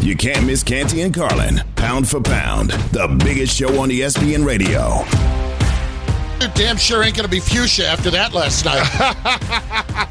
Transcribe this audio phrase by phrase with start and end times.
[0.00, 1.60] You can't miss Canty and Carlin.
[1.74, 2.70] Pound for pound.
[2.92, 4.98] The biggest show on ESPN radio.
[6.40, 8.82] You Damn sure ain't gonna be fuchsia after that last night.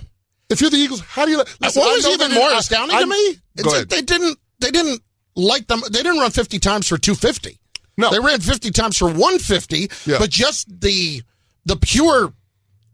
[0.49, 2.95] If you're the Eagles, how do you let listen, what was even more I- astounding
[2.95, 3.33] I- to me?
[3.33, 3.89] Go It's ahead.
[3.89, 5.01] they didn't they didn't
[5.35, 5.81] like them.
[5.89, 7.59] They didn't run 50 times for 250.
[7.97, 8.09] No.
[8.11, 9.89] they ran 50 times for 150.
[10.05, 10.17] Yeah.
[10.19, 11.23] But just the
[11.65, 12.33] the pure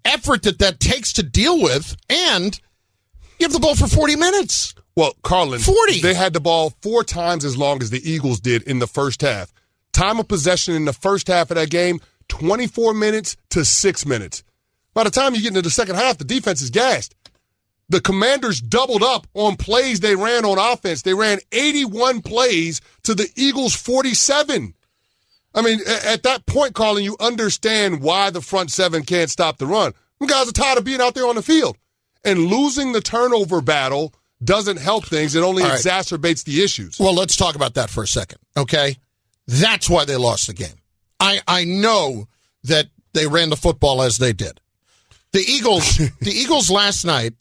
[0.05, 2.59] effort that that takes to deal with, and
[3.39, 4.73] you have the ball for 40 minutes.
[4.95, 6.01] Well, Carlin, 40.
[6.01, 9.21] They had the ball four times as long as the Eagles did in the first
[9.21, 9.51] half.
[9.91, 14.43] Time of possession in the first half of that game, 24 minutes to six minutes.
[14.93, 17.15] By the time you get into the second half, the defense is gassed.
[17.89, 21.01] The Commanders doubled up on plays they ran on offense.
[21.01, 24.75] They ran 81 plays to the Eagles 47.
[25.55, 29.65] I mean, at that point, Carlin, you understand why the front seven can't stop the
[29.65, 29.93] run.
[30.21, 31.77] You guys are tired of being out there on the field.
[32.23, 34.13] And losing the turnover battle
[34.43, 35.35] doesn't help things.
[35.35, 35.79] It only right.
[35.79, 36.99] exacerbates the issues.
[36.99, 38.97] Well, let's talk about that for a second, okay?
[39.47, 40.78] That's why they lost the game.
[41.19, 42.27] I I know
[42.63, 44.59] that they ran the football as they did.
[45.31, 47.33] The Eagles, the Eagles last night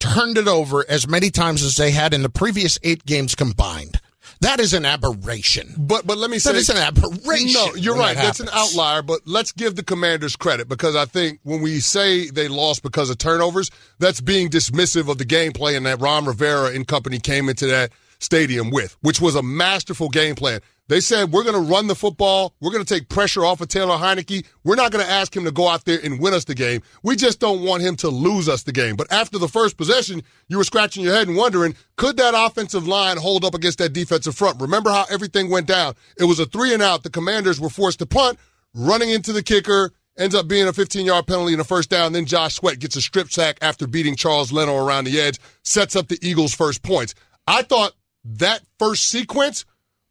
[0.00, 4.00] turned it over as many times as they had in the previous eight games combined.
[4.40, 5.74] That is an aberration.
[5.78, 7.52] But but let me say That is an aberration.
[7.52, 8.14] No, you're right.
[8.16, 11.80] that That's an outlier, but let's give the Commanders credit because I think when we
[11.80, 16.26] say they lost because of turnovers, that's being dismissive of the game plan that Ron
[16.26, 20.60] Rivera and company came into that stadium with, which was a masterful game plan.
[20.88, 23.68] They said we're going to run the football, we're going to take pressure off of
[23.68, 24.44] Taylor Heinicke.
[24.64, 26.82] We're not going to ask him to go out there and win us the game.
[27.02, 28.96] We just don't want him to lose us the game.
[28.96, 32.86] But after the first possession, you were scratching your head and wondering, could that offensive
[32.86, 34.60] line hold up against that defensive front?
[34.60, 35.94] Remember how everything went down?
[36.18, 37.02] It was a three and out.
[37.02, 38.38] The Commanders were forced to punt,
[38.74, 42.12] running into the kicker, ends up being a 15 yard penalty and a first down.
[42.12, 45.96] Then Josh Sweat gets a strip sack after beating Charles Leno around the edge, sets
[45.96, 47.14] up the Eagles' first points.
[47.46, 47.92] I thought
[48.24, 49.64] that first sequence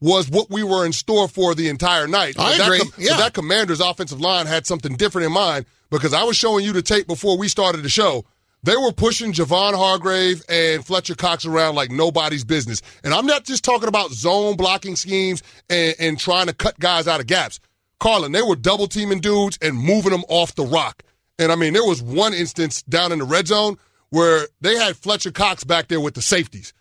[0.03, 2.36] was what we were in store for the entire night.
[2.38, 3.06] I But that agree.
[3.06, 3.16] Yeah.
[3.16, 6.81] that Commanders' offensive line had something different in mind because I was showing you the
[6.81, 8.25] tape before we started the show.
[8.64, 12.81] They were pushing Javon Hargrave and Fletcher Cox around like nobody's business.
[13.06, 17.08] And I'm not just talking about zone blocking schemes and, and trying to cut guys
[17.08, 17.62] out of gaps.
[18.02, 21.03] Carlin, they were double teaming dudes and moving them off the rock.
[21.40, 23.78] And I mean, there was one instance down in the red zone
[24.09, 26.73] where they had Fletcher Cox back there with the safeties.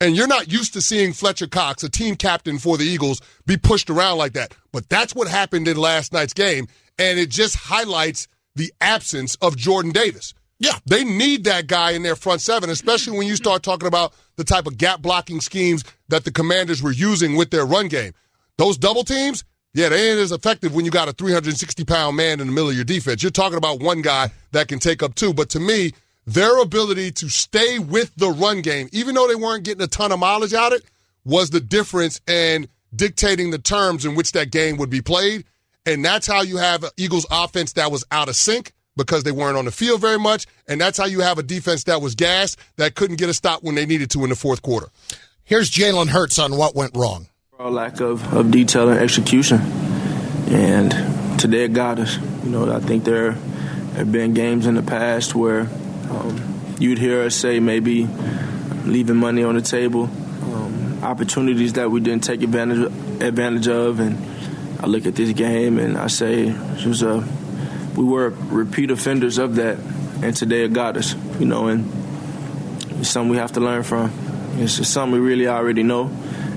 [0.00, 3.58] And you're not used to seeing Fletcher Cox, a team captain for the Eagles, be
[3.58, 4.54] pushed around like that.
[4.72, 6.68] But that's what happened in last night's game.
[6.98, 10.32] And it just highlights the absence of Jordan Davis.
[10.58, 10.78] Yeah.
[10.86, 14.44] They need that guy in their front seven, especially when you start talking about the
[14.44, 18.12] type of gap blocking schemes that the commanders were using with their run game.
[18.56, 19.44] Those double teams,
[19.74, 22.70] yeah, they ain't as effective when you got a 360 pound man in the middle
[22.70, 23.22] of your defense.
[23.22, 25.34] You're talking about one guy that can take up two.
[25.34, 25.92] But to me,
[26.26, 30.12] their ability to stay with the run game, even though they weren't getting a ton
[30.12, 30.84] of mileage out of it,
[31.24, 35.44] was the difference in dictating the terms in which that game would be played.
[35.86, 39.32] And that's how you have an Eagles offense that was out of sync because they
[39.32, 40.46] weren't on the field very much.
[40.68, 43.62] And that's how you have a defense that was gassed that couldn't get a stop
[43.62, 44.88] when they needed to in the fourth quarter.
[45.44, 47.28] Here's Jalen Hurts on what went wrong.
[47.58, 49.60] A lack of, of detail and execution.
[50.48, 50.90] And
[51.38, 52.18] today it got us.
[52.44, 53.32] You know, I think there
[53.96, 55.68] have been games in the past where
[56.10, 58.06] um, you'd hear us say maybe
[58.84, 62.92] leaving money on the table, um, opportunities that we didn't take advantage
[63.22, 64.18] advantage of, and
[64.80, 67.26] I look at this game and I say it was a
[67.96, 69.78] we were repeat offenders of that,
[70.22, 71.14] and today it got us.
[71.38, 71.90] You know, and
[72.98, 74.12] it's something we have to learn from.
[74.56, 76.10] It's just something we really already know.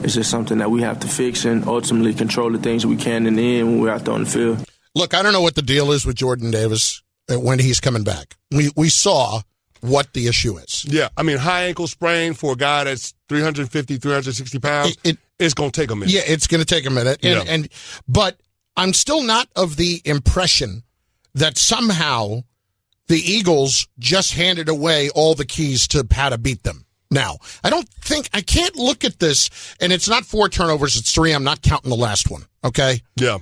[0.04, 3.26] It's just something that we have to fix and ultimately control the things we can
[3.26, 4.66] in the end when we're out there on the field.
[4.96, 8.04] Look, I don't know what the deal is with Jordan Davis uh, when he's coming
[8.04, 8.36] back.
[8.52, 9.42] We we saw
[9.82, 10.86] what the issue is.
[10.86, 15.18] Yeah, I mean, high ankle sprain for a guy that's 350, 360 pounds, it, it,
[15.40, 16.14] it's going to take a minute.
[16.14, 17.20] Yeah, it's going to take a minute.
[17.24, 17.54] And, yeah.
[17.54, 17.70] and
[18.08, 18.40] but
[18.78, 20.84] I'm still not of the impression
[21.36, 22.44] that somehow
[23.08, 26.86] the Eagles just handed away all the keys to how to beat them.
[27.12, 29.50] Now, I don't think I can't look at this
[29.80, 31.32] and it's not four turnovers, it's three.
[31.32, 32.46] I'm not counting the last one.
[32.64, 33.02] Okay.
[33.18, 33.40] Yeah.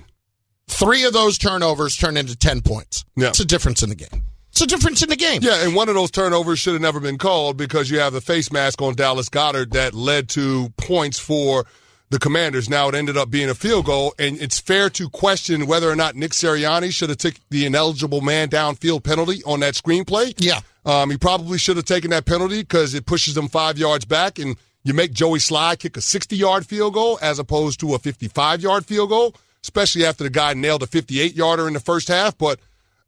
[0.72, 3.04] Three of those turnovers turn into 10 points.
[3.16, 3.28] Yeah.
[3.28, 4.24] It's a difference in the game.
[4.50, 5.40] It's a difference in the game.
[5.42, 8.20] Yeah, and one of those turnovers should have never been called because you have the
[8.20, 11.64] face mask on Dallas Goedert that led to points for
[12.10, 12.68] the Commanders.
[12.68, 15.96] Now it ended up being a field goal, and it's fair to question whether or
[15.96, 20.34] not Nick Sirianni should have taken the ineligible man downfield penalty on that screenplay.
[20.36, 24.04] Yeah, um, he probably should have taken that penalty because it pushes them five yards
[24.04, 27.98] back, and you make Joey Slye kick a 60-yard field goal as opposed to a
[27.98, 32.36] 55-yard field goal, especially after the guy nailed a 58-yarder in the first half.
[32.36, 32.60] But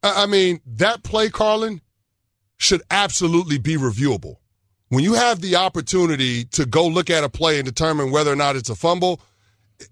[0.02, 1.80] I mean, that play, Carlin,
[2.56, 4.36] should absolutely be reviewable
[4.88, 8.36] when you have the opportunity to go look at a play and determine whether or
[8.36, 9.20] not it's a fumble,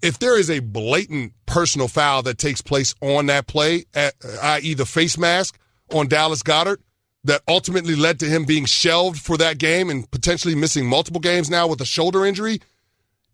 [0.01, 4.87] if there is a blatant personal foul that takes place on that play, i.e., the
[4.87, 5.59] face mask
[5.93, 6.79] on Dallas Goedert,
[7.25, 11.51] that ultimately led to him being shelved for that game and potentially missing multiple games
[11.51, 12.61] now with a shoulder injury,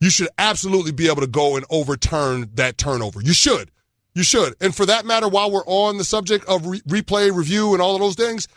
[0.00, 3.20] you should absolutely be able to go and overturn that turnover.
[3.20, 3.70] You should.
[4.14, 4.54] You should.
[4.60, 7.94] And for that matter, while we're on the subject of re- replay review and all
[7.94, 8.48] of those things,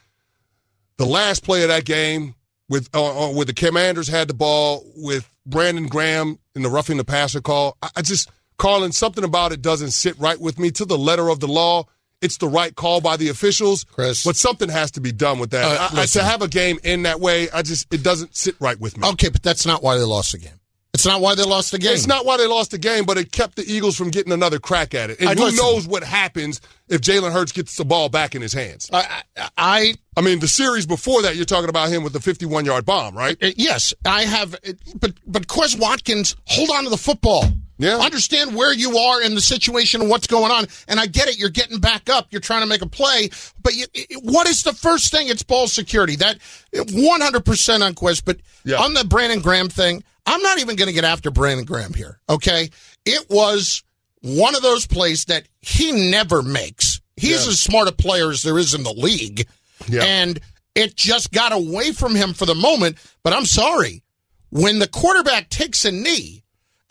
[0.98, 2.36] the last play of that game,
[2.72, 6.98] with uh, uh, with the Commanders had the ball with Brandon Graham in the roughing
[6.98, 7.78] the passer call.
[7.82, 10.72] I, I just Carlin, something about it doesn't sit right with me.
[10.72, 11.84] To the letter of the law,
[12.22, 14.24] it's the right call by the officials, Chris.
[14.24, 15.66] But something has to be done with that.
[15.66, 18.56] Uh, I, I, to have a game in that way, I just it doesn't sit
[18.62, 19.08] right with me.
[19.10, 20.61] Okay, but that's not why they lost the game.
[20.94, 21.94] It's not why they lost the game.
[21.94, 24.60] It's not why they lost the game, but it kept the Eagles from getting another
[24.60, 25.20] crack at it.
[25.20, 26.60] And I, who listen, knows what happens
[26.90, 28.90] if Jalen Hurts gets the ball back in his hands?
[28.92, 29.24] I,
[29.58, 32.86] I, I mean, the series before that, you're talking about him with the 51 yard
[32.86, 33.38] bomb, right?
[33.56, 34.56] Yes, I have.
[35.00, 37.46] But but Quez Watkins, hold on to the football.
[37.82, 37.98] Yeah.
[37.98, 40.68] Understand where you are in the situation and what's going on.
[40.88, 41.40] And I get it.
[41.40, 42.28] You're getting back up.
[42.30, 43.32] You're trying to make a play.
[43.64, 43.86] But you,
[44.22, 45.30] what is the first thing?
[45.30, 46.16] It's ball security.
[46.18, 46.38] That
[46.74, 48.24] 100% on Quez.
[48.24, 48.78] But yeah.
[48.78, 52.20] on the Brandon Graham thing, I'm not even going to get after Brandon Graham here.
[52.30, 52.70] Okay.
[53.04, 53.82] It was
[54.22, 57.02] one of those plays that he never makes.
[57.18, 57.50] He's yeah.
[57.50, 59.48] as smart a player as there is in the league.
[59.88, 60.04] Yeah.
[60.04, 60.40] And
[60.76, 62.98] it just got away from him for the moment.
[63.24, 64.04] But I'm sorry.
[64.52, 66.41] When the quarterback takes a knee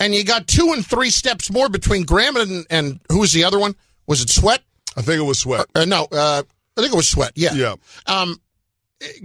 [0.01, 3.45] and you got two and three steps more between Graham and, and who was the
[3.45, 3.77] other one?
[4.07, 4.63] Was it Sweat?
[4.97, 5.67] I think it was Sweat.
[5.77, 6.43] Uh, uh, no, uh,
[6.77, 7.33] I think it was Sweat.
[7.37, 7.53] Yeah.
[7.53, 7.75] Yeah.
[8.07, 8.41] Um,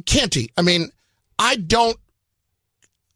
[0.06, 0.90] Canty, I mean,
[1.40, 1.98] I don't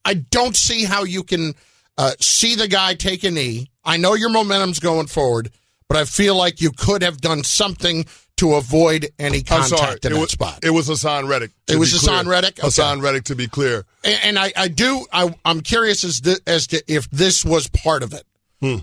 [0.04, 1.54] I don't see how you can
[1.98, 3.70] uh, see the guy take a knee.
[3.84, 5.52] I know your momentum's going forward,
[5.88, 8.06] but I feel like you could have done something
[8.40, 10.60] to avoid any contact in it that was, spot.
[10.64, 11.52] It was Haason Reddick.
[11.68, 12.60] It was Haason Reddick.
[12.60, 12.68] Okay.
[12.68, 13.86] Haason Reddick, to be clear.
[14.04, 15.06] And, and I, I do.
[15.12, 18.24] I, am curious as to, as to if this was part of it.
[18.62, 18.78] Hmm.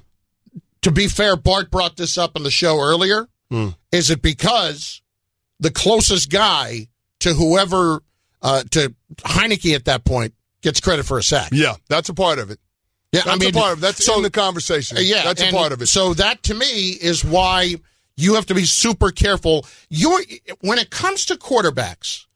[0.82, 3.28] To be fair, Bart brought this up on the show earlier.
[3.50, 3.70] Hmm.
[3.92, 5.00] Is it because
[5.58, 6.88] the closest guy
[7.20, 8.02] to whoever
[8.42, 11.48] uh, to Heinicke at that point gets credit for a sack.
[11.52, 12.60] Yeah, that's a part of it.
[13.12, 13.82] Yeah, that's I mean, a part of it.
[13.82, 14.98] that's so, in the conversation.
[15.00, 15.86] Yeah, that's a part of it.
[15.86, 17.76] So that to me is why
[18.16, 19.66] you have to be super careful.
[19.88, 20.22] You
[20.60, 22.26] when it comes to quarterbacks,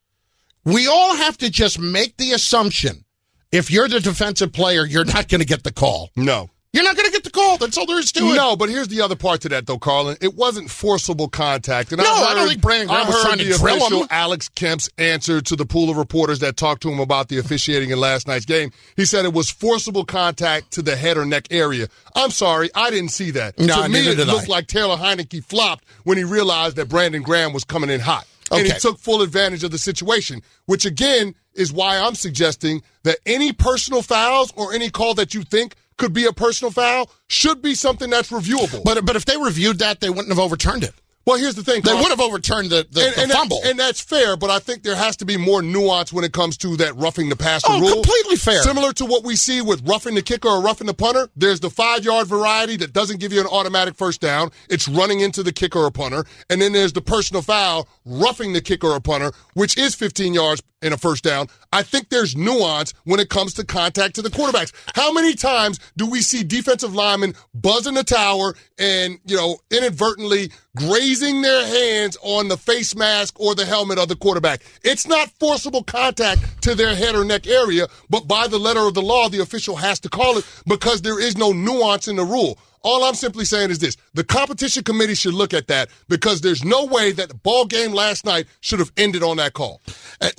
[0.64, 3.04] we all have to just make the assumption
[3.52, 6.10] if you're the defensive player, you're not going to get the call.
[6.16, 6.50] No.
[6.72, 7.58] You're not going to get the call.
[7.58, 8.36] That's all there is to it.
[8.36, 10.16] No, but here's the other part to that, though, Carlin.
[10.20, 11.90] It wasn't forcible contact.
[11.90, 14.08] And no, I, heard, I don't think Brandon Graham was trying to drill him.
[14.08, 17.90] Alex Kemp's answer to the pool of reporters that talked to him about the officiating
[17.90, 18.70] in last night's game.
[18.94, 21.88] He said it was forcible contact to the head or neck area.
[22.14, 23.58] I'm sorry, I didn't see that.
[23.58, 24.52] No, to me, it looked I.
[24.52, 28.28] like Taylor Heinicke flopped when he realized that Brandon Graham was coming in hot.
[28.52, 28.62] Okay.
[28.62, 33.18] And he took full advantage of the situation, which again is why I'm suggesting that
[33.26, 37.62] any personal fouls or any call that you think could be a personal foul should
[37.62, 38.82] be something that's reviewable.
[38.82, 40.94] But but if they reviewed that, they wouldn't have overturned it.
[41.26, 41.82] Well, here's the thing.
[41.82, 43.60] They would have overturned the, the, and, the and fumble.
[43.60, 46.32] That, and that's fair, but I think there has to be more nuance when it
[46.32, 47.92] comes to that roughing the passer Oh, rule.
[47.92, 48.62] completely fair.
[48.62, 51.28] Similar to what we see with roughing the kicker or roughing the punter.
[51.36, 54.50] There's the five yard variety that doesn't give you an automatic first down.
[54.70, 56.24] It's running into the kicker or punter.
[56.48, 60.62] And then there's the personal foul, roughing the kicker or punter, which is 15 yards
[60.80, 61.48] in a first down.
[61.72, 64.72] I think there's nuance when it comes to contact to the quarterbacks.
[64.94, 70.50] How many times do we see defensive linemen buzzing the tower and, you know, inadvertently
[70.76, 74.62] grazing their hands on the face mask or the helmet of the quarterback?
[74.82, 78.94] It's not forcible contact to their head or neck area, but by the letter of
[78.94, 82.24] the law, the official has to call it because there is no nuance in the
[82.24, 82.58] rule.
[82.82, 83.96] All I'm simply saying is this.
[84.14, 87.92] The competition committee should look at that because there's no way that the ball game
[87.92, 89.82] last night should have ended on that call.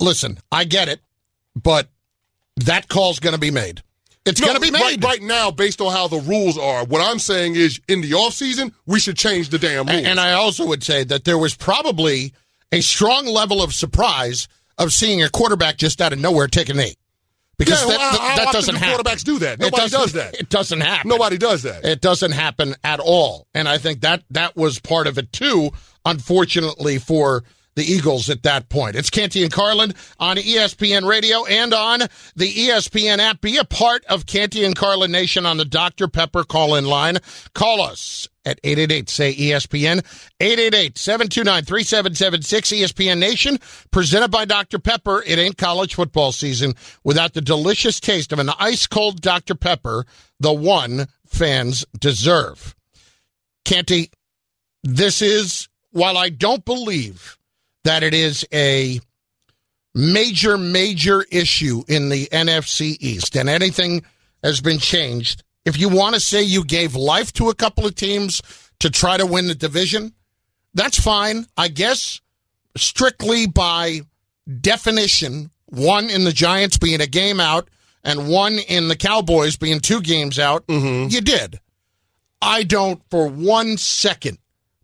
[0.00, 1.00] Listen, I get it,
[1.54, 1.88] but
[2.56, 3.82] that call's going to be made.
[4.24, 4.80] It's No, going to be made.
[4.80, 8.12] Right, right now, based on how the rules are, what I'm saying is in the
[8.12, 9.98] offseason, we should change the damn rules.
[9.98, 12.32] And, and I also would say that there was probably
[12.70, 14.46] a strong level of surprise
[14.78, 16.94] of seeing a quarterback just out of nowhere take a knee.
[17.58, 19.04] Because Yeah, that, well, how that often doesn't do happen.
[19.04, 19.58] quarterbacks do that?
[19.58, 20.34] Nobody does that.
[20.40, 21.08] It doesn't happen.
[21.08, 21.84] Nobody does that.
[21.84, 23.46] It doesn't happen at all.
[23.54, 25.70] And I think that that was part of it too,
[26.04, 27.44] unfortunately for
[27.74, 28.96] the Eagles at that point.
[28.96, 32.00] It's Canty and Carlin on ESPN Radio and on
[32.36, 33.40] the ESPN app.
[33.40, 36.08] Be a part of Canty and Carlin Nation on the Dr.
[36.08, 37.16] Pepper call-in line.
[37.54, 40.04] Call us at 888 say ESPN
[40.40, 43.58] 888-729-3776 ESPN Nation
[43.90, 44.78] presented by Dr.
[44.78, 45.22] Pepper.
[45.26, 46.74] It ain't college football season
[47.04, 49.54] without the delicious taste of an ice cold Dr.
[49.54, 50.04] Pepper,
[50.40, 52.74] the one fans deserve.
[53.64, 54.10] Canty,
[54.82, 57.38] this is while I don't believe
[57.84, 59.00] that it is a
[59.94, 64.02] major, major issue in the NFC East and anything
[64.42, 65.42] has been changed.
[65.64, 68.42] If you want to say you gave life to a couple of teams
[68.80, 70.12] to try to win the division,
[70.74, 71.46] that's fine.
[71.56, 72.20] I guess
[72.76, 74.00] strictly by
[74.60, 77.68] definition, one in the Giants being a game out
[78.04, 81.08] and one in the Cowboys being two games out, mm-hmm.
[81.10, 81.60] you did.
[82.40, 84.38] I don't for one second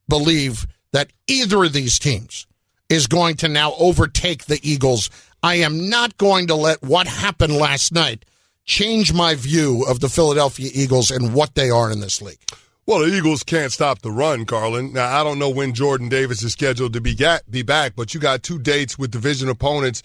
[0.08, 2.46] believe that either of these teams
[2.88, 5.10] is going to now overtake the Eagles.
[5.42, 8.24] I am not going to let what happened last night
[8.64, 12.38] change my view of the Philadelphia Eagles and what they are in this league.
[12.86, 14.94] Well, the Eagles can't stop the run, Carlin.
[14.94, 17.16] Now, I don't know when Jordan Davis is scheduled to be
[17.50, 20.02] be back, but you got two dates with division opponents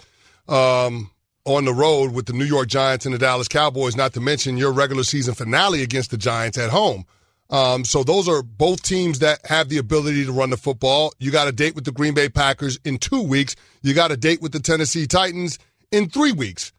[0.48, 1.10] um,
[1.46, 4.58] on the road with the New York Giants and the Dallas Cowboys, not to mention
[4.58, 7.06] your regular season finale against the Giants at home.
[7.50, 11.12] Um, so those are both teams that have the ability to run the football.
[11.18, 13.54] You got a date with the Green Bay Packers in two weeks.
[13.82, 15.58] You got a date with the Tennessee Titans
[15.92, 16.72] in three weeks.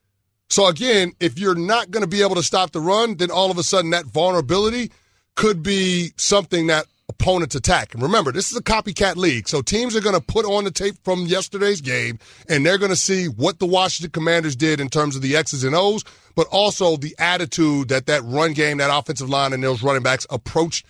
[0.49, 3.51] So again, if you're not going to be able to stop the run, then all
[3.51, 4.91] of a sudden that vulnerability
[5.35, 7.93] could be something that opponents attack.
[7.93, 9.47] And remember, this is a copycat league.
[9.47, 12.19] So teams are going to put on the tape from yesterday's game
[12.49, 15.63] and they're going to see what the Washington Commanders did in terms of the X's
[15.63, 16.03] and O's,
[16.35, 20.25] but also the attitude that that run game, that offensive line and those running backs
[20.29, 20.85] approached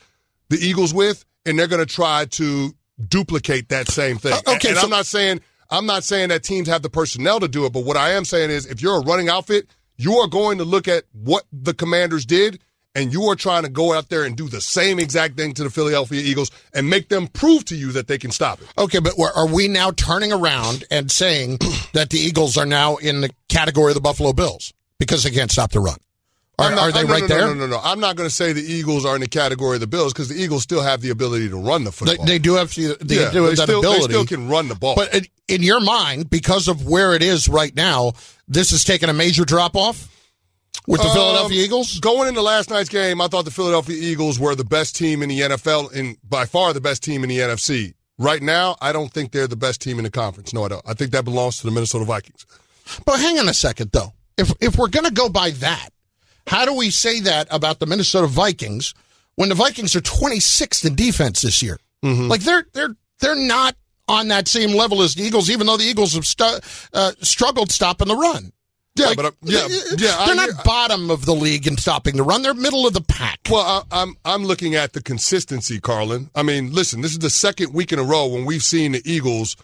[0.50, 1.26] the Eagles with.
[1.46, 2.74] And they're going to try to
[3.08, 4.34] duplicate that same thing.
[4.34, 7.40] Uh, okay, and so- I'm not saying I'm not saying that teams have the personnel
[7.40, 9.68] to do it, but what I am saying is if you're a running outfit,
[9.98, 12.62] you are going to look at what the commanders did
[12.96, 15.64] and you are trying to go out there and do the same exact thing to
[15.64, 18.68] the Philadelphia Eagles and make them prove to you that they can stop it.
[18.78, 21.60] Okay, but we're- we now turning around and saying
[21.94, 25.52] that the Eagles are now in the category of the Buffalo Bills because they can't
[25.52, 25.98] stop the run?
[26.58, 27.42] Are, not- are they no, right no, there?
[27.48, 27.82] No, no, no, no.
[27.84, 30.30] I'm not going to say the Eagles are in the category of the Bills because
[30.30, 32.26] the Eagles still have the ability to run the football.
[32.26, 34.14] they do have the, they yeah, do have they that still, they ability.
[34.14, 34.96] still can run the ball.
[34.96, 38.14] But in- in your mind, because of where it is right now,
[38.48, 40.10] this is taking a major drop off
[40.88, 42.00] with the Um, Philadelphia Eagles.
[42.00, 45.30] Going into last night's game, I thought the Philadelphia Eagles were the best team in
[45.30, 47.94] the NFL, and by far the best team in the NFC.
[48.18, 50.54] Right now, I don't think they're the best team in the conference.
[50.54, 50.82] No, I don't.
[50.88, 52.46] I think that belongs to the Minnesota Vikings.
[53.06, 54.14] But hang on a second, though.
[54.38, 55.90] If if we're going to go by that,
[56.48, 58.94] how do we say that about the Minnesota Vikings
[59.36, 61.78] when the Vikings are 26th in defense this year?
[62.04, 62.28] Mm-hmm.
[62.28, 63.76] Like they're they're they're not
[64.08, 66.60] on that same level as the Eagles, even though the Eagles have stu-
[66.94, 68.52] uh, struggled stopping the run.
[68.98, 72.16] Yeah, Like, but uh, yeah, yeah, they're hear- not bottom of the league in stopping
[72.16, 72.42] the run.
[72.42, 73.40] They're middle of the pack.
[73.50, 76.30] Well, I, I'm I'm looking at the consistency, Carlin.
[76.34, 79.02] I mean, listen, this is the second week in a row when we've seen the
[79.04, 79.58] Eagles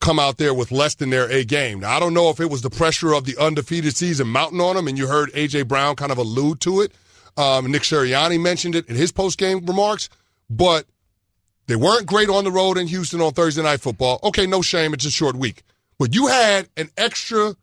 [0.00, 1.80] come out there with less than their A game.
[1.80, 4.76] Now, I don't know if it was the pressure of the undefeated season mounting on
[4.76, 6.92] them, and you heard AJ Brown kind of allude to it.
[7.36, 10.08] Um, Nick Sirianni mentioned it in his post game remarks,
[10.48, 10.86] but
[11.66, 14.20] they weren't great on the road in Houston on Thursday Night Football.
[14.24, 15.64] Okay, no shame, it's a short week,
[15.98, 17.54] but you had an extra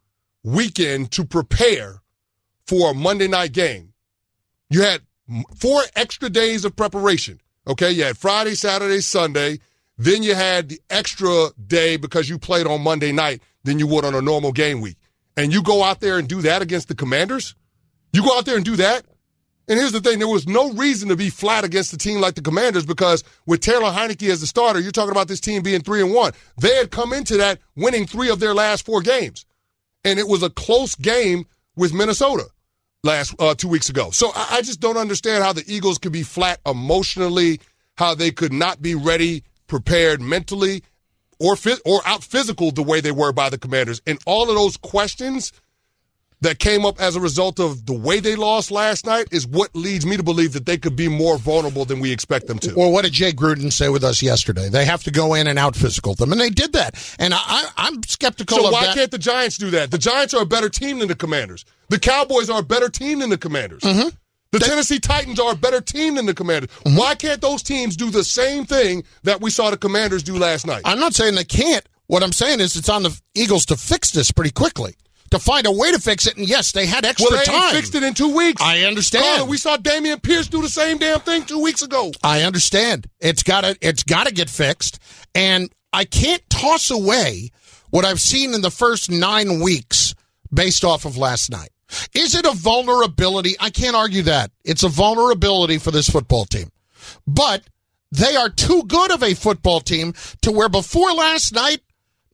[0.48, 2.01] weekend to prepare
[2.66, 3.94] for a Monday night game.
[4.70, 5.01] You had
[5.58, 7.42] four extra days of preparation.
[7.68, 9.60] Okay, you had Friday, Saturday, Sunday.
[9.98, 14.06] Then you had the extra day because you played on Monday night than you would
[14.06, 14.98] on a normal game week.
[15.36, 17.54] And you go out there and do that against the Commanders?
[18.13, 19.06] You go out there and do that?
[19.68, 22.36] And here's the thing there was no reason to be flat against a team like
[22.36, 25.82] the Commanders because with Taylor Heinicke as the starter, you're talking about this team being
[25.82, 26.32] 3 and 1.
[26.62, 29.46] They had come into that winning three of their last four games.
[30.08, 31.46] And it was a close game
[31.76, 32.46] with Minnesota
[33.04, 34.10] last uh, two weeks ago.
[34.12, 37.60] So I, I just don't understand how the Eagles could be flat emotionally,
[37.98, 40.82] how they could not be ready, prepared mentally,
[41.40, 44.02] or or out physical the way they were by the Commanders.
[44.08, 45.52] And all of those questions
[46.41, 49.75] that came up as a result of the way they lost last night is what
[49.75, 52.74] leads me to believe that they could be more vulnerable than we expect them to.
[52.75, 54.70] Well, what did Jay Gruden say with us yesterday?
[54.70, 56.96] They have to go in and out physical them, and they did that.
[57.17, 58.58] And I, am skeptical.
[58.58, 58.96] So why that.
[58.96, 59.89] can't the Giants do that?
[59.89, 61.65] The Giants are a better team than the Commanders.
[61.89, 63.82] The Cowboys are a better team than the Commanders.
[63.82, 64.10] Mm-hmm.
[64.51, 66.70] The they, Tennessee Titans are a better team than the Commanders.
[66.86, 66.98] Mm-hmm.
[66.98, 70.67] Why can't those teams do the same thing that we saw the Commanders do last
[70.67, 70.84] night?
[70.86, 71.86] I'm not saying they can't.
[72.08, 74.96] What I'm saying is it's on the Eagles to fix this pretty quickly
[75.31, 76.38] to find a way to fix it.
[76.38, 77.74] And yes, they had extra well, they time.
[77.74, 78.62] fixed it in two weeks.
[78.62, 79.24] I understand.
[79.24, 82.12] Carla, we saw Dameon Pierce do the same damn thing two weeks ago.
[82.24, 83.07] I understand.
[83.19, 85.00] It's gotta it's gotta get fixed.
[85.36, 87.51] And I can't toss away
[87.89, 90.15] what I've seen in the first nine weeks
[90.53, 91.69] based off of last night.
[92.13, 93.55] Is it a vulnerability?
[93.60, 94.51] I can't argue that.
[94.65, 96.69] It's a vulnerability for this football team.
[97.25, 97.63] But
[98.12, 101.81] they are too good of a football team to where before last night,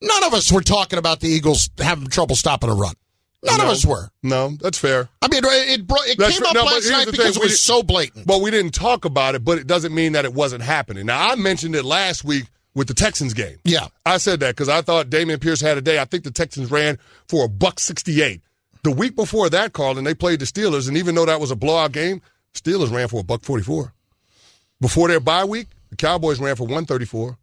[0.04, 2.94] None of us were talking about the Eagles having trouble stopping a run.
[3.42, 4.08] None no, of us were.
[4.22, 5.08] No, that's fair.
[5.20, 8.26] I mean, it, it, it came up no, last night because it was so blatant.
[8.26, 11.06] Well, we didn't talk about it, but it doesn't mean that it wasn't happening.
[11.06, 12.44] Now, I mentioned it last week
[12.74, 13.58] with the Texans game.
[13.64, 13.88] Yeah.
[14.06, 15.98] I said that because I thought Dameon Pierce had a day.
[15.98, 18.40] I think the Texans ran for a buck 68.
[18.82, 21.56] The week before that, Carlin, they played the Steelers, and even though that was a
[21.56, 22.20] blowout game,
[22.54, 23.92] Steelers ran for a buck 44.
[24.80, 27.38] Before their bye week, the Cowboys ran for 134.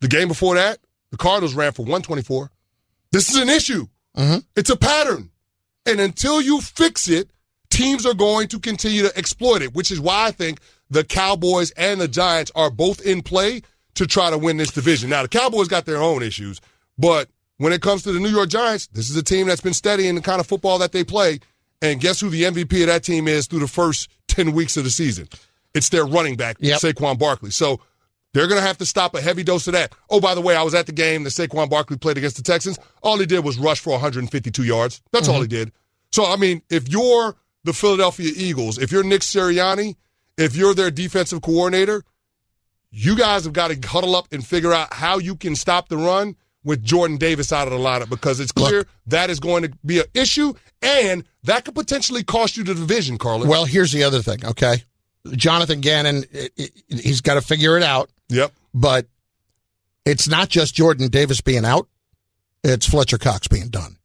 [0.00, 0.78] The game before that,
[1.12, 2.50] the Cardinals ran for 124.
[3.12, 3.86] This is an issue.
[4.16, 4.38] Mm-hmm.
[4.56, 5.30] It's a pattern.
[5.86, 7.30] And until you fix it,
[7.70, 11.70] teams are going to continue to exploit it, which is why I think the Cowboys
[11.72, 13.62] and the Giants are both in play
[13.94, 15.10] to try to win this division.
[15.10, 16.60] Now, the Cowboys got their own issues,
[16.98, 19.74] but when it comes to the New York Giants, this is a team that's been
[19.74, 21.40] steady in the kind of football that they play.
[21.82, 24.84] And guess who the MVP of that team is through the first 10 weeks of
[24.84, 25.28] the season?
[25.74, 26.80] It's their running back, yep.
[26.80, 27.50] Saquon Barkley.
[27.50, 27.80] So
[28.32, 29.92] they're going to have to stop a heavy dose of that.
[30.08, 32.42] Oh, by the way, I was at the game that Saquon Barkley played against the
[32.42, 32.78] Texans.
[33.02, 35.02] All he did was rush for 152 yards.
[35.12, 35.34] That's mm-hmm.
[35.34, 35.72] all he did.
[36.10, 39.96] So, I mean, if you're the Philadelphia Eagles, if you're Nick Sirianni,
[40.36, 42.04] if you're their defensive coordinator,
[42.90, 45.96] you guys have got to huddle up and figure out how you can stop the
[45.96, 49.64] run with Jordan Davis out of the lineup because it's clear Look, that is going
[49.64, 53.48] to be an issue and that could potentially cost you the division, Carlin.
[53.48, 54.82] Well, here's the other thing, okay?
[55.32, 56.24] Jonathan Gannon,
[56.88, 58.10] he's got to figure it out.
[58.32, 58.52] Yep.
[58.74, 59.06] But
[60.04, 61.88] it's not just Jordan Davis being out,
[62.64, 63.96] it's Fletcher Cox being done.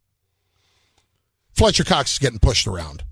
[1.54, 3.04] Fletcher Cox is getting pushed around.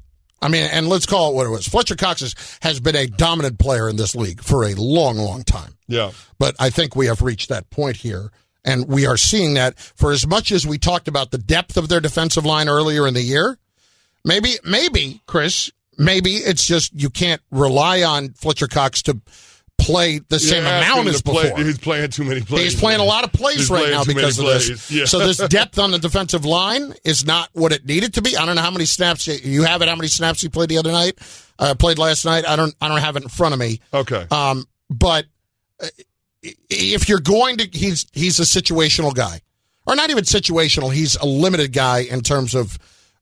[0.41, 1.67] I mean, and let's call it what it was.
[1.67, 5.43] Fletcher Cox is, has been a dominant player in this league for a long, long
[5.43, 5.77] time.
[5.87, 6.11] Yeah.
[6.37, 8.31] But I think we have reached that point here.
[8.63, 11.87] And we are seeing that for as much as we talked about the depth of
[11.87, 13.57] their defensive line earlier in the year,
[14.23, 19.21] maybe, maybe, Chris, maybe it's just you can't rely on Fletcher Cox to
[19.85, 21.63] play the same yeah, amount as play, before.
[21.63, 22.73] He's playing too many plays.
[22.73, 24.67] He's playing a lot of plays he's right now because of plays.
[24.67, 24.91] this.
[24.91, 25.05] Yeah.
[25.05, 28.35] So this depth on the defensive line is not what it needed to be.
[28.35, 29.87] I don't know how many snaps you have it.
[29.87, 31.19] How many snaps he played the other night?
[31.59, 32.47] Uh, played last night.
[32.47, 32.73] I don't.
[32.81, 33.79] I don't have it in front of me.
[33.93, 34.25] Okay.
[34.31, 35.25] Um, but
[35.79, 35.87] uh,
[36.41, 39.41] if you're going to, he's he's a situational guy,
[39.85, 40.91] or not even situational.
[40.91, 42.77] He's a limited guy in terms of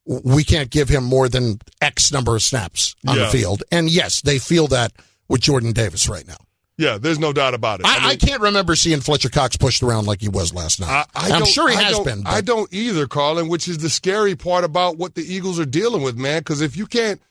[0.05, 3.25] we can't give him more than X number of snaps on yeah.
[3.25, 3.63] the field.
[3.71, 4.91] And yes, they feel that
[5.27, 6.37] with Jordan Davis right now.
[6.77, 7.85] Yeah, there's no doubt about it.
[7.85, 10.79] I, I, mean, I can't remember seeing Fletcher Cox pushed around like he was last
[10.79, 11.05] night.
[11.13, 12.23] I, am sure he has been.
[12.23, 12.29] But.
[12.31, 16.01] I don't either, Carlin, which is the scary part about what the Eagles are dealing
[16.01, 16.39] with, man.
[16.39, 17.21] Because if you can't,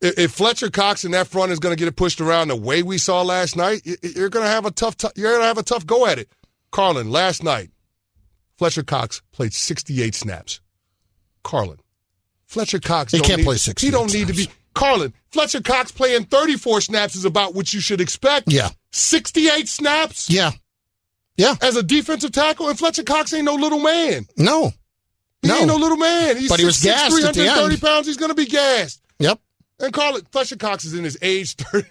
[0.00, 2.56] if, if, Fletcher Cox in that front is going to get it pushed around the
[2.56, 4.96] way we saw last night, you're going to have a tough.
[4.96, 6.32] T- you're going to have a tough go at it.
[6.70, 7.70] Carlin, last night,
[8.56, 10.60] Fletcher Cox played 68 snaps.
[11.42, 11.78] Carlin,
[12.46, 13.12] Fletcher Cox.
[13.12, 13.86] He can't need, play 60.
[13.86, 14.48] He don't need to be.
[14.74, 18.52] Carlin, Fletcher Cox playing 34 snaps is about what you should expect.
[18.52, 18.70] Yeah.
[18.92, 20.30] 68 snaps?
[20.30, 20.52] Yeah.
[21.36, 21.54] Yeah.
[21.62, 24.26] As a defensive tackle, and Fletcher Cox ain't no little man.
[24.36, 24.72] No.
[25.40, 25.58] He no.
[25.58, 26.36] ain't no little man.
[26.36, 28.06] He's but he was six, gassed 330 pounds.
[28.06, 29.02] He's going to be gassed.
[29.18, 29.40] Yep.
[29.80, 31.88] And Carlin, Fletcher Cox is in his age 30,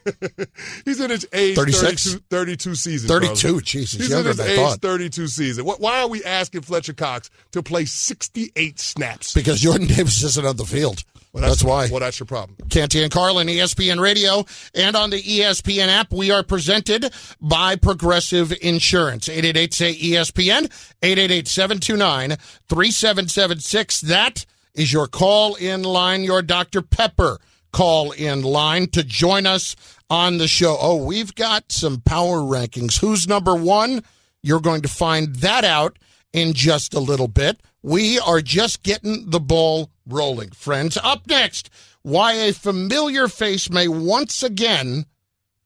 [0.86, 2.14] he's in his age 36?
[2.14, 3.08] 32, 32 season.
[3.10, 4.00] 32, Jesus.
[4.00, 4.80] He's in his age thought.
[4.80, 5.66] 32 season.
[5.66, 9.34] Why are we asking Fletcher Cox to play 68 snaps?
[9.34, 11.04] Because Jordan Davis isn't on the field.
[11.34, 11.88] Well, that's, why.
[11.90, 12.58] Well, that's your problem.
[12.70, 14.44] Canty and Carlin, ESPN Radio,
[14.76, 19.30] and on the ESPN app, we are presented by Progressive Insurance.
[19.30, 20.70] 888-SAY-ESPN,
[21.02, 24.02] 888-729-3776.
[24.02, 26.82] That is your call-in line, your Dr.
[26.82, 27.40] Pepper
[27.72, 29.78] call-in line to join us
[30.10, 30.76] on the show.
[30.82, 33.00] Oh, we've got some power rankings.
[33.00, 34.04] Who's number one?
[34.44, 35.98] You're going to find that out
[36.34, 37.62] in just a little bit.
[37.82, 40.98] We are just getting the ball rolling, friends.
[41.04, 41.70] Up next,
[42.02, 45.06] why a familiar face may once again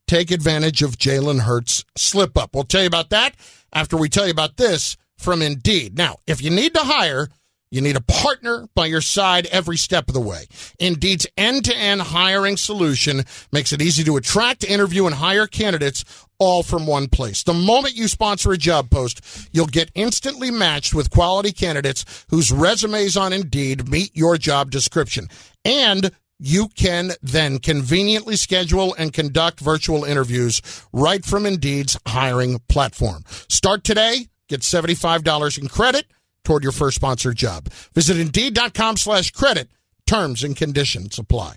[0.08, 2.54] take advantage of Jalen Hurts' slip up.
[2.54, 3.36] We'll tell you about that
[3.74, 5.98] after we tell you about this from Indeed.
[5.98, 7.30] Now, if you need to hire,
[7.76, 10.46] you need a partner by your side every step of the way.
[10.80, 16.06] Indeed's end to end hiring solution makes it easy to attract, interview, and hire candidates
[16.40, 17.44] all from one place.
[17.44, 19.20] The moment you sponsor a job post,
[19.52, 25.28] you'll get instantly matched with quality candidates whose resumes on Indeed meet your job description.
[25.66, 30.62] And you can then conveniently schedule and conduct virtual interviews
[30.94, 33.24] right from Indeed's hiring platform.
[33.50, 36.06] Start today, get $75 in credit
[36.46, 37.68] toward your first sponsored job.
[37.94, 39.70] Visit Indeed.com slash credit.
[40.08, 41.56] Terms and conditions apply.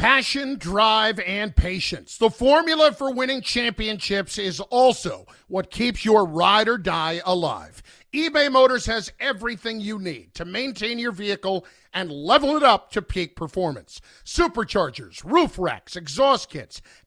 [0.00, 2.16] Passion, drive, and patience.
[2.16, 7.82] The formula for winning championships is also what keeps your ride or die alive.
[8.10, 13.02] eBay Motors has everything you need to maintain your vehicle and level it up to
[13.02, 14.00] peak performance.
[14.24, 16.80] Superchargers, roof racks, exhaust kits,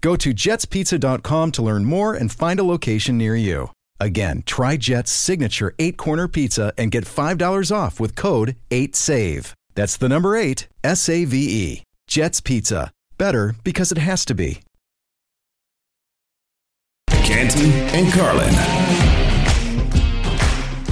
[0.00, 3.70] Go to jetspizza.com to learn more and find a location near you.
[3.98, 9.52] Again, try Jet's signature eight corner pizza and get $5 off with code 8SAVE.
[9.74, 11.82] That's the number eight, S A V E.
[12.08, 12.90] Jet's Pizza.
[13.18, 14.60] Better because it has to be.
[17.10, 18.54] Canty and Carlin.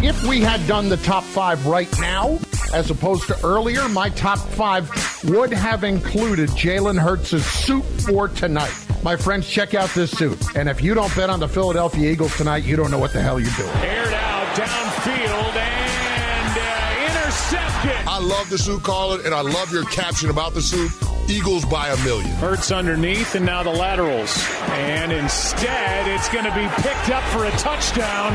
[0.02, 2.38] If we had done the top five right now,
[2.74, 4.90] as opposed to earlier, my top five
[5.24, 8.74] would have included Jalen Hurts' suit for tonight.
[9.04, 10.56] My friends, check out this suit.
[10.56, 13.20] And if you don't bet on the Philadelphia Eagles tonight, you don't know what the
[13.20, 13.68] hell you're doing.
[13.84, 18.08] Aired out downfield and uh, intercepted.
[18.08, 20.90] I love the suit, Carlin, and I love your caption about the suit.
[21.28, 22.30] Eagles by a million.
[22.36, 24.42] Hurts underneath, and now the laterals.
[24.70, 28.32] And instead, it's going to be picked up for a touchdown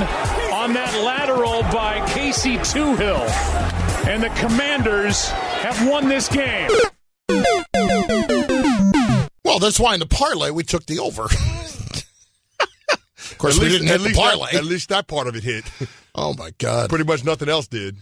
[0.53, 3.27] on that lateral by Casey Toohill.
[4.07, 6.69] And the Commanders have won this game.
[9.49, 11.23] Well, that's why in the parlay we took the over.
[12.59, 14.51] of course, At we least, didn't hit the parlay.
[14.51, 15.65] that, at least that part of it hit.
[16.15, 16.89] oh my God!
[16.89, 17.97] Pretty much nothing else did.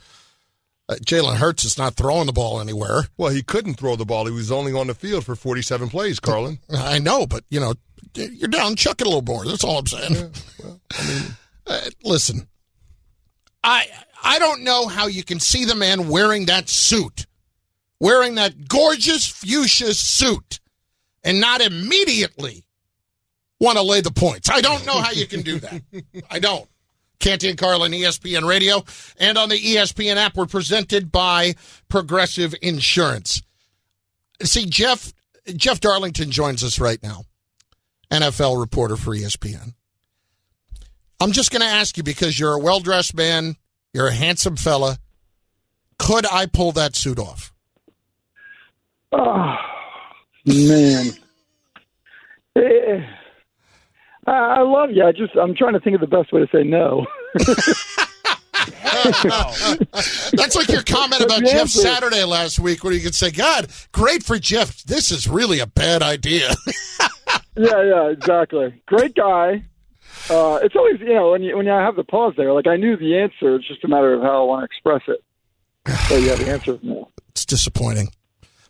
[0.90, 3.08] Uh, Jalen Hurts is not throwing the ball anywhere.
[3.18, 4.26] Well, he couldn't throw the ball.
[4.26, 6.60] He was only on the field for 47 plays, Carlin.
[6.74, 7.74] I know, but you know,
[8.16, 8.76] you're down.
[8.76, 9.46] Chuck it a little more.
[9.46, 10.32] That's all I'm saying.
[11.68, 12.48] uh, listen,
[13.64, 13.86] I
[14.24, 17.26] I don't know how you can see the man wearing that suit,
[18.00, 20.60] wearing that gorgeous fuchsia suit,
[21.24, 22.64] and not immediately
[23.60, 24.50] want to lay the points.
[24.50, 25.82] I don't know how you can do that.
[26.30, 26.68] I don't.
[27.20, 28.84] Canty and Carlin, ESPN Radio,
[29.20, 31.56] and on the ESPN app, we're presented by
[31.90, 33.42] Progressive Insurance.
[34.44, 35.14] See, Jeff
[35.56, 37.24] Jeff Darlington joins us right now,
[38.12, 39.74] NFL reporter for ESPN.
[41.20, 43.56] I'm just going to ask you because you're a well dressed man,
[43.94, 44.98] you're a handsome fella.
[45.98, 47.52] Could I pull that suit off?
[49.12, 49.56] Oh,
[50.48, 51.12] man.
[52.56, 53.06] Eh,
[54.26, 55.04] I I love you.
[55.04, 57.06] I just I'm trying to think of the best way to say no.
[60.34, 63.68] That's like your comment about Jeff answer- Saturday last week, where you could say, "God,
[63.92, 64.84] great for Jeff.
[64.84, 66.50] This is really a bad idea."
[67.56, 68.82] yeah, yeah, exactly.
[68.86, 69.64] Great guy.
[70.30, 72.52] Uh, it's always you know when you when you have the pause there.
[72.54, 73.56] Like I knew the answer.
[73.56, 75.24] It's just a matter of how I want to express it.
[76.10, 77.10] So yeah, the answer is no.
[77.30, 78.10] it's disappointing,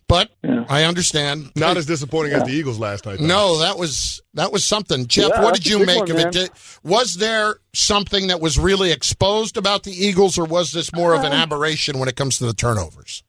[0.07, 0.65] but Yeah.
[0.69, 1.51] I understand.
[1.55, 3.19] Not as disappointing as the Eagles last night.
[3.19, 3.25] though.
[3.25, 5.07] No, that was that was something.
[5.07, 6.27] Jeff, Yeah, what did you make one, of man.
[6.27, 6.31] it?
[6.33, 6.49] Did,
[6.83, 11.21] was there something that was really exposed about the Eagles, or was this more of
[11.21, 13.23] an Um, aberration when it comes to the turnovers?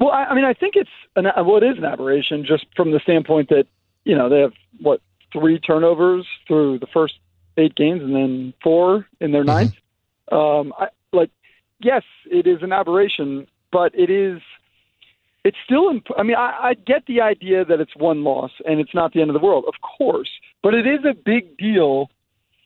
[0.00, 2.90] Well, I, I mean, I think it's an well, it is an aberration just from
[2.92, 3.66] the standpoint that
[4.04, 5.00] you know they have what
[5.32, 7.14] three turnovers through the first
[7.56, 9.72] eight games and then four in their ninth.
[10.30, 11.30] Um, I, like,
[11.80, 14.40] yes, it is an aberration, but it is.
[15.46, 15.90] It's still.
[15.90, 19.12] Imp- I mean, I, I get the idea that it's one loss and it's not
[19.12, 20.28] the end of the world, of course,
[20.60, 22.10] but it is a big deal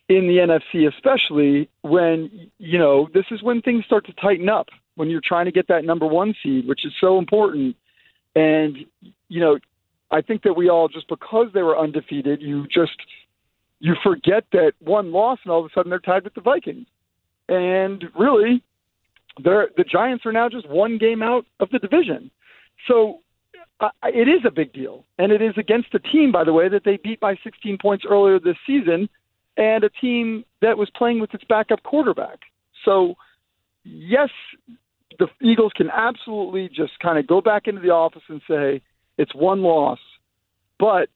[0.09, 4.69] in the NFC, especially when you know this is when things start to tighten up
[4.95, 7.77] when you're trying to get that number one seed, which is so important.
[8.35, 8.79] And
[9.29, 9.59] you know,
[10.11, 12.97] I think that we all just because they were undefeated, you just
[13.81, 16.87] you forget that one loss and all of a sudden they're tied with the Vikings.
[17.47, 18.63] And really,
[19.45, 22.31] they're the Giants are now just one game out of the division.
[22.87, 23.21] So
[23.81, 26.69] uh, it is a big deal, and it is against a team, by the way,
[26.69, 29.09] that they beat by 16 points earlier this season,
[29.57, 32.41] and a team that was playing with its backup quarterback.
[32.85, 33.15] So,
[33.85, 34.29] yes,
[35.19, 38.83] the Eagles can absolutely just kind of go back into the office and say
[39.19, 39.99] it's one loss,
[40.79, 41.09] but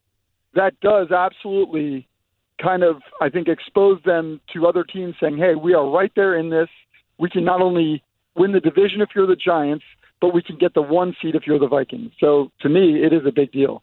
[0.55, 2.07] that does absolutely
[2.63, 6.37] kind of, I think, expose them to other teams saying, hey, we are right there
[6.39, 6.69] in this.
[7.19, 8.03] We can not only
[8.37, 9.85] win the division if you're the Giants,
[10.25, 12.11] but we can get the one seed if you're the Vikings.
[12.19, 13.83] So to me, it is a big deal.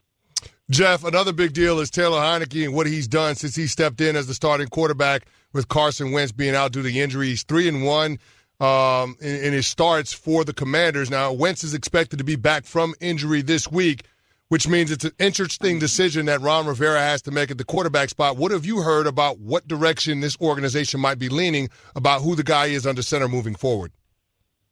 [0.72, 4.16] Jeff, another big deal is Taylor Heinicke and what he's done since he stepped in
[4.16, 7.44] as the starting quarterback with Carson Wentz being out due to injuries.
[7.44, 8.18] Three and one
[8.60, 11.12] um, in, in his starts for the Commanders.
[11.12, 14.06] Now, Wentz is expected to be back from injury this week,
[14.48, 18.10] which means it's an interesting decision that Ron Rivera has to make at the quarterback
[18.10, 18.38] spot.
[18.38, 22.44] What have you heard about what direction this organization might be leaning about who the
[22.44, 23.92] guy is under center moving forward?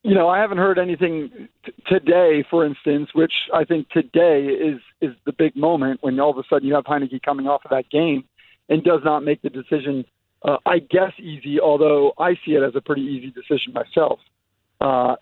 [0.03, 4.79] You know, I haven't heard anything t- today, for instance, which I think today is
[5.01, 7.71] is the big moment when all of a sudden you have Heinicke coming off of
[7.71, 8.23] that game
[8.69, 10.05] and does not make the decision.
[10.41, 14.19] Uh, I guess easy, although I see it as a pretty easy decision myself.
[14.79, 15.15] Uh,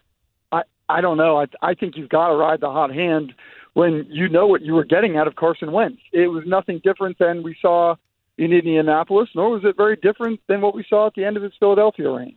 [0.51, 1.37] I I don't know.
[1.37, 3.33] I I think you've got to ride the hot hand
[3.73, 6.01] when you know what you were getting out of Carson Wentz.
[6.13, 7.95] It was nothing different than we saw
[8.37, 11.41] in Indianapolis, nor was it very different than what we saw at the end of
[11.41, 12.35] his Philadelphia reign.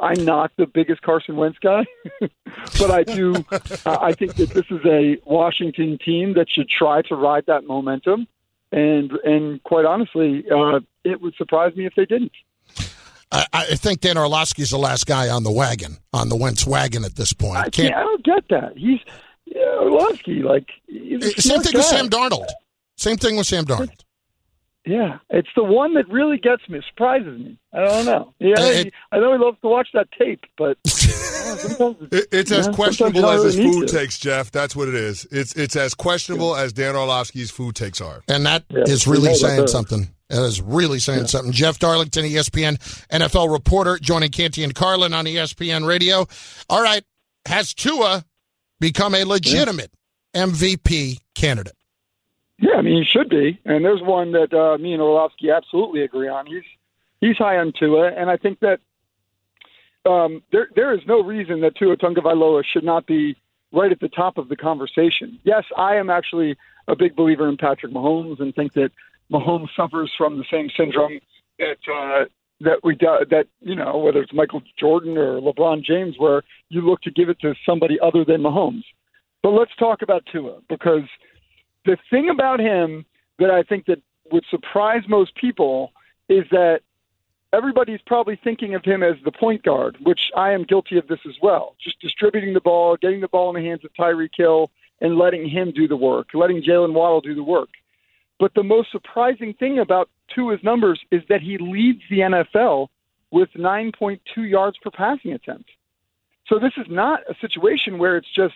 [0.00, 1.84] I'm not the biggest Carson Wentz guy,
[2.78, 3.44] but I do.
[3.50, 7.66] uh, I think that this is a Washington team that should try to ride that
[7.66, 8.26] momentum,
[8.72, 12.32] and and quite honestly, uh, it would surprise me if they didn't.
[13.32, 17.04] I, I think Dan Orlovsky's the last guy on the wagon, on the Wentz wagon
[17.04, 17.56] at this point.
[17.56, 17.94] I can't.
[17.94, 18.76] I don't get that.
[18.76, 19.00] He's
[19.46, 21.84] yeah, Orlovsky, like he's Same thing with.
[21.84, 22.48] Sam Darnold.
[22.96, 24.03] Same thing with Sam Darnold.
[24.86, 27.58] Yeah, it's the one that really gets me, surprises me.
[27.72, 28.34] I don't know.
[28.38, 32.50] Yeah, Uh, it- I know he loves to watch that tape, but uh, It, it's
[32.50, 33.98] Yeah, as questionable as his food to.
[33.98, 34.50] takes, Jeff.
[34.50, 35.26] That's what it is.
[35.30, 38.22] It's it's as questionable as Dan Orlovsky's food takes are.
[38.28, 40.08] And that is Yeah, we really know that saying something.
[40.28, 41.52] That is really saying something.
[41.52, 42.76] Jeff Darlington, ESPN
[43.10, 46.26] NFL reporter, joining Canty and Carlin on ESPN Radio.
[46.68, 47.04] All right.
[47.46, 48.24] Has Tua
[48.80, 49.92] become a legitimate
[50.34, 51.76] MVP candidate?
[52.58, 56.02] Yeah, I mean he should be, and there's one that uh, me and Orlovsky absolutely
[56.02, 56.46] agree on.
[56.46, 56.62] He's
[57.20, 58.80] he's high on Tua, and I think that
[60.08, 63.36] um, there there is no reason that Tua Tagovailoa should not be
[63.72, 65.38] right at the top of the conversation.
[65.42, 68.92] Yes, I am actually a big believer in Patrick Mahomes, and think that
[69.32, 71.18] Mahomes suffers from the same syndrome
[71.58, 72.24] that uh,
[72.60, 77.00] that we that you know whether it's Michael Jordan or LeBron James, where you look
[77.02, 78.84] to give it to somebody other than Mahomes.
[79.42, 81.02] But let's talk about Tua because
[81.84, 83.04] the thing about him
[83.38, 84.00] that I think that
[84.32, 85.92] would surprise most people
[86.28, 86.80] is that
[87.52, 91.20] everybody's probably thinking of him as the point guard, which I am guilty of this
[91.26, 91.76] as well.
[91.82, 94.70] Just distributing the ball, getting the ball in the hands of Tyreek Hill,
[95.00, 97.68] and letting him do the work, letting Jaylen Waddle do the work.
[98.40, 102.88] But the most surprising thing about Tua's numbers is that he leads the NFL
[103.30, 105.70] with 9.2 yards per passing attempt.
[106.46, 108.54] So this is not a situation where it's just,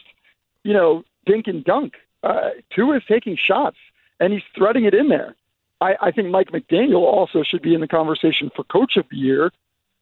[0.63, 1.95] you know, dink and dunk.
[2.23, 3.77] Uh, Tua is taking shots
[4.21, 5.35] and he's threading it in there.
[5.81, 9.17] I, I think Mike McDaniel also should be in the conversation for coach of the
[9.17, 9.53] year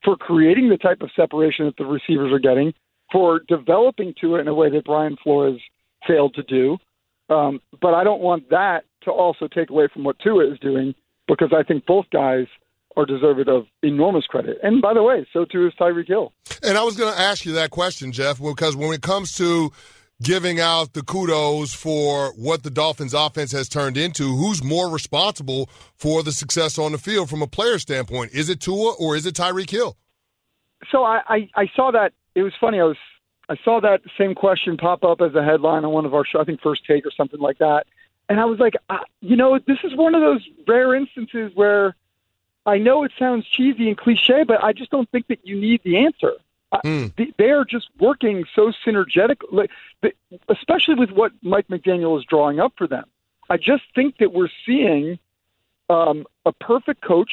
[0.05, 2.73] for creating the type of separation that the receivers are getting,
[3.13, 5.61] for developing Tua in a way that Brian Flores
[6.07, 6.79] failed to do.
[7.29, 10.95] Um, but I don't want that to also take away from what Tua is doing
[11.27, 12.47] because I think both guys
[12.97, 14.59] are deserving of enormous credit.
[14.63, 16.33] And by the way, so too is Tyreek Hill.
[16.63, 19.73] And I was going to ask you that question, Jeff, because when it comes to
[20.23, 25.69] giving out the kudos for what the Dolphins offense has turned into, who's more responsible
[25.95, 28.33] for the success on the field from a player standpoint?
[28.33, 29.97] Is it Tua or is it Tyreek Hill?
[30.91, 32.13] So I, I, I saw that.
[32.35, 32.81] It was funny.
[32.81, 32.97] I was
[33.49, 36.41] I saw that same question pop up as a headline on one of our show,
[36.41, 37.87] I think First Take or something like that.
[38.29, 41.95] And I was like, uh, you know, this is one of those rare instances where
[42.65, 45.81] I know it sounds cheesy and cliche, but I just don't think that you need
[45.85, 46.33] the answer.
[46.75, 47.35] Mm.
[47.39, 49.69] They are just working so synergetically,
[50.49, 53.05] especially with what Mike McDaniel is drawing up for them.
[53.49, 55.19] I just think that we're seeing
[55.89, 57.31] um, a perfect coach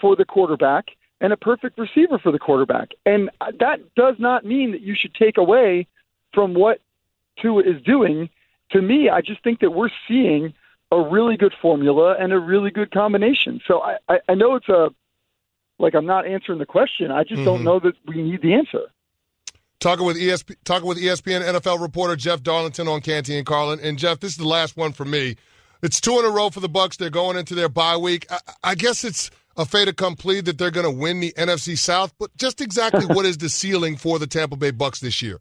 [0.00, 2.92] for the quarterback and a perfect receiver for the quarterback.
[3.04, 5.86] And that does not mean that you should take away
[6.32, 6.80] from what
[7.40, 8.28] Tua is doing.
[8.70, 10.54] To me, I just think that we're seeing
[10.90, 13.60] a really good formula and a really good combination.
[13.66, 14.92] So I, I, I know it's a
[15.82, 17.10] like I'm not answering the question.
[17.10, 17.44] I just mm-hmm.
[17.44, 18.90] don't know that we need the answer.
[19.80, 23.80] Talking with ESP, talking with ESPN NFL reporter Jeff Darlington on Canty and Carlin.
[23.82, 25.36] And Jeff, this is the last one for me.
[25.82, 26.96] It's two in a row for the Bucks.
[26.96, 28.26] They're going into their bye week.
[28.30, 32.14] I, I guess it's a fait accompli that they're going to win the NFC South.
[32.18, 35.40] But just exactly what is the ceiling for the Tampa Bay Bucks this year?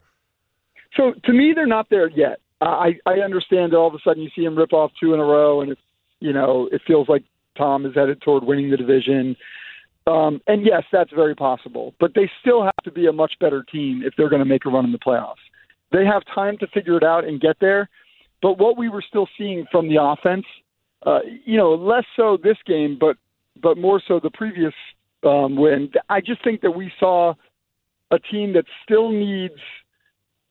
[0.97, 2.39] So to me, they're not there yet.
[2.59, 5.19] I I understand that all of a sudden you see them rip off two in
[5.19, 5.81] a row, and it's
[6.19, 7.23] you know it feels like
[7.57, 9.35] Tom is headed toward winning the division.
[10.07, 11.93] Um, and yes, that's very possible.
[11.99, 14.65] But they still have to be a much better team if they're going to make
[14.65, 15.35] a run in the playoffs.
[15.91, 17.89] They have time to figure it out and get there.
[18.41, 20.45] But what we were still seeing from the offense,
[21.05, 23.17] uh, you know, less so this game, but
[23.61, 24.73] but more so the previous
[25.23, 25.91] um, win.
[26.09, 27.33] I just think that we saw
[28.11, 29.59] a team that still needs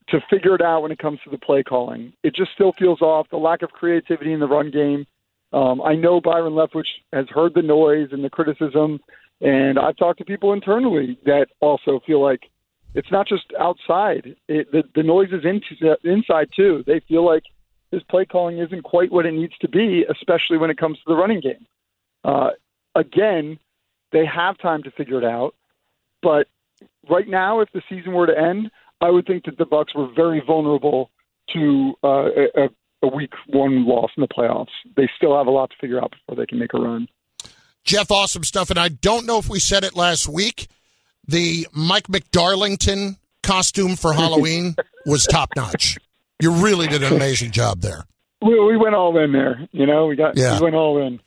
[0.08, 2.12] to figure it out when it comes to the play calling.
[2.22, 3.26] It just still feels off.
[3.30, 5.06] The lack of creativity in the run game.
[5.52, 9.00] Um, I know Byron Leftwich has heard the noise and the criticism
[9.40, 12.50] and I've talked to people internally that also feel like
[12.94, 14.37] it's not just outside.
[14.48, 15.61] It, the, the noise is in,
[16.05, 16.85] inside too.
[16.87, 17.44] They feel like
[17.90, 21.05] his play calling isn't quite what it needs to be, especially when it comes to
[21.07, 21.66] the running game.
[22.24, 22.50] Uh,
[22.94, 23.59] again,
[24.12, 25.55] they have time to figure it out,
[26.22, 26.46] but
[27.09, 30.09] right now, if the season were to end, I would think that the Bucks were
[30.14, 31.11] very vulnerable
[31.55, 32.26] to uh,
[32.57, 32.68] a,
[33.03, 34.66] a week one loss in the playoffs.
[34.96, 37.09] They still have a lot to figure out before they can make a run.
[37.84, 38.70] Jeff, awesome stuff.
[38.70, 40.68] And I don't know if we said it last week.
[41.26, 44.74] The Mike McDarlington costume for Halloween
[45.06, 45.98] was top notch.
[46.40, 48.04] You really did an amazing job there.
[48.42, 49.68] We, we went all in there.
[49.72, 50.58] You know, we got yeah.
[50.58, 51.20] we went all in.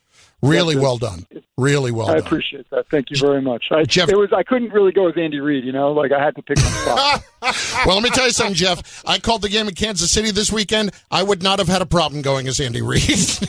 [0.48, 1.26] Really well done.
[1.56, 2.26] Really well I done.
[2.26, 2.88] appreciate that.
[2.90, 3.66] Thank you very much.
[3.70, 6.22] I, Jeff, it was I couldn't really go with Andy Reid, you know, like I
[6.22, 7.24] had to pick my spot.
[7.86, 9.02] well, let me tell you something, Jeff.
[9.06, 10.92] I called the game in Kansas City this weekend.
[11.10, 13.02] I would not have had a problem going as Andy Reid.
[13.02, 13.42] Just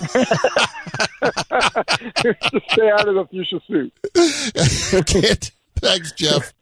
[2.71, 3.93] stay out of the fuchsia suit.
[4.93, 5.35] Okay.
[5.77, 6.53] Thanks, Jeff.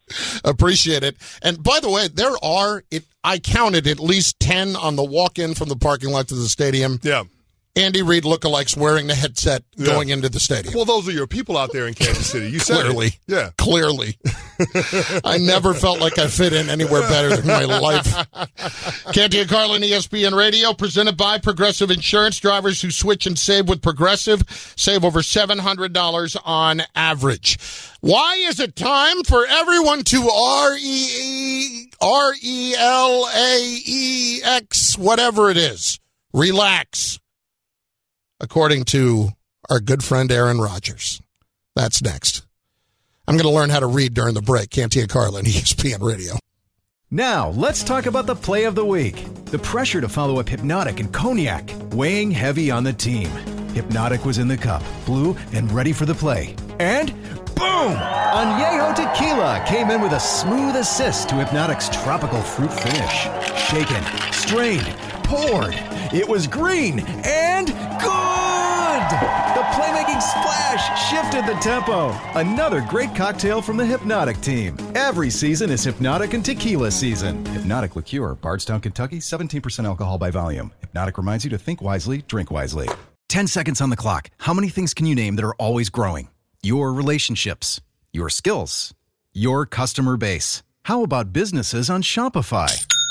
[0.44, 1.18] Appreciate it.
[1.42, 5.40] And by the way, there are it I counted at least 10 on the walk
[5.40, 7.00] in from the parking lot to the stadium.
[7.04, 7.24] Yeah.
[7.76, 9.88] Andy Reid lookalikes wearing the headset yeah.
[9.88, 10.76] going into the stadium.
[10.76, 12.52] Well, those are your people out there in Kansas City.
[12.52, 13.20] You said clearly, it.
[13.26, 14.18] yeah, clearly.
[15.26, 18.14] I never felt like I fit in anywhere better in my life.
[19.12, 22.40] Canty and Carlin, ESPN Radio, presented by Progressive Insurance.
[22.40, 24.44] Drivers who switch and save with Progressive
[24.76, 27.58] save over seven hundred dollars on average.
[28.02, 34.96] Why is it time for everyone to R E R E L A E X
[34.96, 36.00] whatever it is?
[36.34, 37.20] Relax
[38.44, 39.30] according to
[39.70, 41.22] our good friend Aaron Rodgers.
[41.78, 42.46] That's next.
[43.26, 44.70] I'm going to learn how to read during the break.
[44.70, 46.34] Canty and Carlin, ESPN Radio.
[47.10, 49.24] Now, let's talk about the play of the week.
[49.46, 53.30] The pressure to follow up Hpnotiq and Cognac, weighing heavy on the team.
[53.76, 56.56] Hpnotiq was in the cup, blue, and ready for the play.
[56.80, 57.14] And
[57.56, 57.96] boom!
[57.96, 63.28] Añejo Tequila came in with a smooth assist to Hpnotiq's tropical fruit finish.
[63.70, 65.93] Shaken, strained, poured.
[66.14, 67.74] It was green and good!
[67.74, 72.12] The playmaking splash shifted the tempo.
[72.36, 74.78] Another great cocktail from the Hpnotiq team.
[74.94, 77.44] Every season is Hpnotiq and Tequila season.
[77.46, 80.72] Hpnotiq Liqueur, Bardstown, Kentucky, 17% alcohol by volume.
[80.84, 82.88] Hpnotiq reminds you to think wisely, drink wisely.
[83.30, 84.30] 10 seconds on the clock.
[84.38, 86.28] How many things can you name that are always growing?
[86.62, 88.94] Your relationships, your skills,
[89.34, 90.62] your customer base.
[90.84, 92.86] How about businesses on Shopify?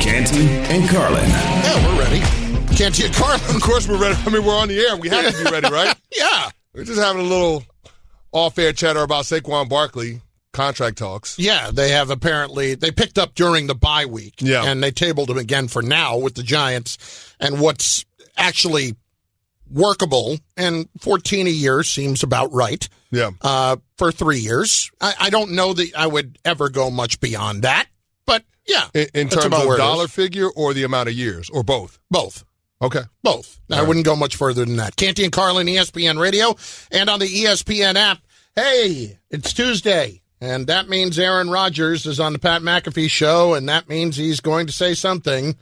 [0.00, 1.28] Canty and Carlin.
[1.28, 2.20] Yeah, we're ready.
[2.74, 3.40] Canty and Carlin.
[3.54, 4.14] Of course, we're ready.
[4.24, 4.96] I mean, we're on the air.
[4.96, 5.94] We have to be ready, right?
[6.18, 6.48] yeah.
[6.74, 7.64] We're just having a little
[8.32, 10.22] off-air chatter about Saquon Barkley
[10.54, 11.38] contract talks.
[11.38, 14.34] Yeah, they have apparently they picked up during the bye week.
[14.38, 14.64] Yeah.
[14.64, 17.34] And they tabled him again for now with the Giants.
[17.38, 18.06] And what's
[18.38, 18.96] actually
[19.70, 22.88] workable and 14 a year seems about right.
[23.10, 23.30] Yeah.
[23.42, 24.90] Uh, for three years.
[25.00, 27.86] I, I don't know that I would ever go much beyond that.
[28.66, 29.02] But yeah.
[29.02, 30.10] In, in terms of where dollar is.
[30.12, 31.98] figure or the amount of years, or both?
[32.10, 32.44] Both.
[32.82, 33.02] Okay.
[33.22, 33.60] Both.
[33.70, 33.88] I right.
[33.88, 34.96] wouldn't go much further than that.
[34.96, 36.56] Canty and Carlin, ESPN Radio,
[36.90, 38.18] and on the ESPN app.
[38.56, 43.68] Hey, it's Tuesday, and that means Aaron Rodgers is on the Pat McAfee show, and
[43.68, 45.56] that means he's going to say something.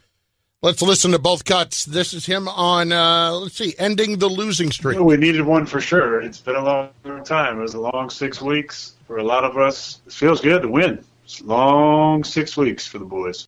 [0.62, 1.84] Let's listen to both cuts.
[1.84, 4.98] This is him on, uh, let's see, ending the losing streak.
[4.98, 6.20] We needed one for sure.
[6.20, 6.90] It's been a long
[7.24, 7.58] time.
[7.58, 10.00] It was a long six weeks for a lot of us.
[10.06, 11.04] It feels good to win.
[11.42, 13.46] Long six weeks for the boys.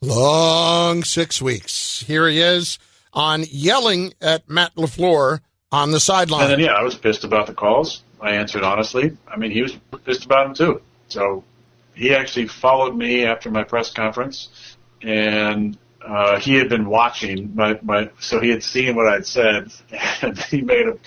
[0.00, 2.00] Long six weeks.
[2.06, 2.78] Here he is
[3.12, 5.40] on yelling at Matt LaFleur
[5.70, 6.42] on the sideline.
[6.42, 8.02] And then, yeah, I was pissed about the calls.
[8.20, 9.16] I answered honestly.
[9.26, 9.72] I mean, he was
[10.04, 10.82] pissed about them too.
[11.08, 11.44] So
[11.94, 14.48] he actually followed me after my press conference,
[15.02, 19.72] and uh, he had been watching my, my so he had seen what I'd said,
[20.22, 20.98] and he made a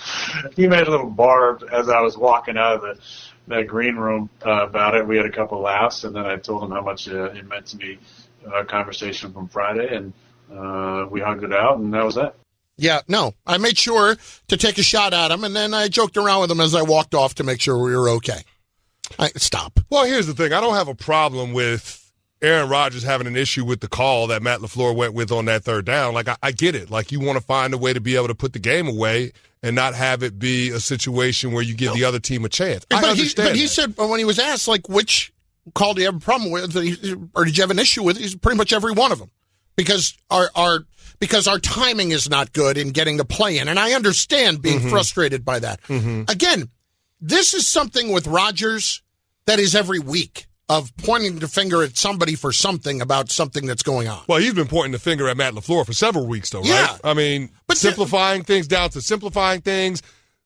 [0.55, 3.01] he made a little barb as I was walking out of the
[3.47, 5.07] that green room uh, about it.
[5.07, 7.67] We had a couple laughs, and then I told him how much uh, it meant
[7.67, 7.99] to me.
[8.45, 10.13] Uh, conversation from Friday, and
[10.53, 12.35] uh, we hugged it out, and that was that.
[12.77, 13.33] Yeah, no.
[13.45, 14.15] I made sure
[14.47, 16.83] to take a shot at him, and then I joked around with him as I
[16.83, 18.43] walked off to make sure we were okay.
[19.19, 19.81] I, stop.
[19.89, 20.53] Well, here's the thing.
[20.53, 22.06] I don't have a problem with
[22.41, 25.63] Aaron Rodgers having an issue with the call that Matt LaFleur went with on that
[25.63, 26.13] third down.
[26.13, 26.89] Like, I, I get it.
[26.91, 29.31] Like, you want to find a way to be able to put the game away
[29.63, 32.85] and not have it be a situation where you give the other team a chance.
[32.91, 33.49] I but he, understand.
[33.49, 33.67] but he that.
[33.69, 35.33] said when he was asked, like, which
[35.73, 36.75] call do you have a problem with,
[37.35, 38.17] or did you have an issue with?
[38.17, 39.31] He's pretty much every one of them,
[39.75, 40.85] because our our
[41.19, 44.79] because our timing is not good in getting the play in, and I understand being
[44.79, 44.89] Mm-hmm.
[44.89, 45.79] frustrated by that.
[45.89, 46.69] Again,
[47.19, 49.01] this is something with Rodgers
[49.47, 53.83] that is every week of pointing the finger at somebody for something about something that's
[53.83, 54.21] going on.
[54.27, 56.67] Well, he's been pointing the finger at Matt LaFleur for several weeks, though, right?
[56.67, 56.97] Yeah.
[57.03, 60.01] I mean, But simplifying things down to simplifying things,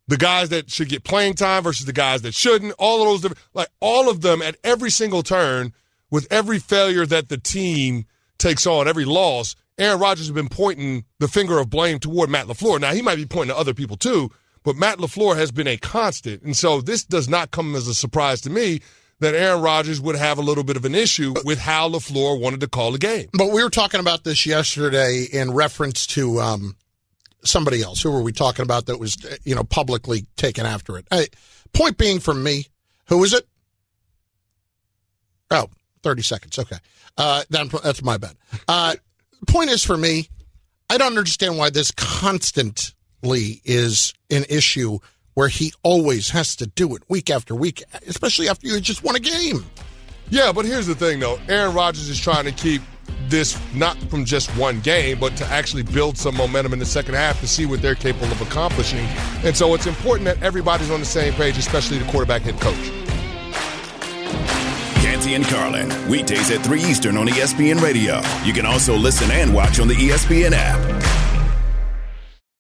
[0.08, 3.22] the guys that should get playing time versus the guys that shouldn't, all of those
[3.22, 5.74] different, like all of them at every single turn,
[6.12, 8.06] with every failure that the team
[8.38, 12.46] takes on, every loss, Aaron Rodgers has been pointing the finger of blame toward Matt
[12.46, 12.80] LaFleur.
[12.80, 14.30] Now, he might be pointing to other people too,
[14.64, 16.44] but Matt LaFleur has been a constant.
[16.44, 18.82] And so this does not come as a surprise to me
[19.22, 22.60] that Aaron Rodgers would have a little bit of an issue with how LaFleur wanted
[22.62, 23.28] to call the game.
[23.32, 26.76] But we were talking about this yesterday in reference to um,
[27.44, 28.02] somebody else.
[28.02, 31.08] Who were we talking about that was, you know, publicly taken after it?
[31.72, 32.66] Point being from me,
[33.08, 33.48] who is it?
[35.52, 35.68] Oh,
[36.02, 36.58] 30 seconds.
[36.58, 36.78] Okay.
[37.16, 38.36] Uh, that, that's my bad.
[38.68, 38.96] Uh,
[39.48, 40.30] point is for me,
[40.90, 44.98] I don't understand why this constantly is an issue
[45.34, 49.16] where he always has to do it week after week, especially after you just won
[49.16, 49.66] a game.
[50.30, 51.40] Yeah, but here's the thing, though.
[51.50, 52.82] Aaron Rodgers is trying to keep
[53.28, 57.16] this not from just one game, but to actually build some momentum in the second
[57.16, 59.06] half to see what they're capable of accomplishing.
[59.44, 62.92] And so it's important that everybody's on the same page, especially the quarterback head coach.
[65.02, 68.22] Canty and Carlin, weekdays at 3 Eastern on ESPN Radio.
[68.44, 71.21] You can also listen and watch on the ESPN app.